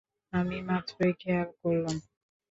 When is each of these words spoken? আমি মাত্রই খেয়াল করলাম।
আমি 0.33 0.57
মাত্রই 0.69 1.13
খেয়াল 1.21 1.49
করলাম। 1.61 1.97